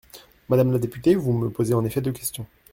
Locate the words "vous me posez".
1.13-1.75